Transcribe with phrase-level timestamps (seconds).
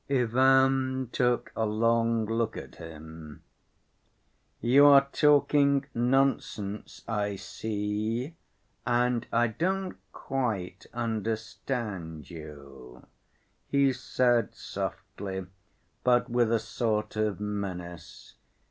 [0.09, 3.43] Ivan took a long look at him.
[4.59, 8.35] "You are talking nonsense, I see,
[8.83, 13.05] and I don't quite understand you,"
[13.67, 15.45] he said softly,
[16.03, 18.33] but with a sort of menace.